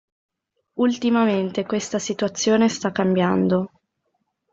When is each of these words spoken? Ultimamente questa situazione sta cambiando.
Ultimamente 0.79 1.63
questa 1.63 1.99
situazione 1.99 2.69
sta 2.69 2.91
cambiando. 2.91 3.69